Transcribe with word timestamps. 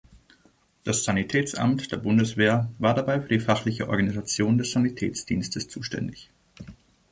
Das 0.83 1.03
Sanitätsamt 1.03 1.91
der 1.91 1.97
Bundeswehr 1.97 2.71
war 2.79 2.95
dabei 2.95 3.21
für 3.21 3.27
die 3.27 3.39
fachliche 3.39 3.87
Organisation 3.87 4.57
des 4.57 4.71
Sanitätsdienstes 4.71 5.67
zuständig. 5.67 6.31